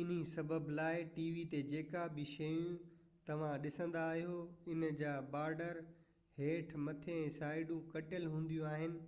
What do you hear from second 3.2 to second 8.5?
توهان ڏسندا آهيو ان جا بارڊر هيٺ مٿي ۽ سائيڊون ڪٽيل